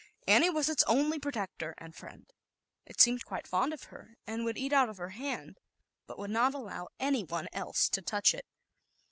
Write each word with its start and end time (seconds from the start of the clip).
Annie 0.27 0.49
was 0.49 0.67
its 0.67 0.81
only 0.87 1.19
protector 1.19 1.75
and 1.77 1.93
friend. 1.95 2.27
It 2.87 2.99
seemed 2.99 3.23
quite 3.23 3.45
fond 3.45 3.71
of 3.71 3.83
her, 3.93 4.17
and 4.25 4.43
would 4.45 4.57
eat 4.57 4.73
out 4.73 4.89
of 4.89 4.97
her 4.97 5.09
hand, 5.09 5.59
but 6.07 6.17
would 6.17 6.31
not 6.31 6.55
allow 6.55 6.87
one 6.99 7.47
else 7.53 7.87
to 7.89 8.01
touch 8.01 8.33
it. 8.33 8.47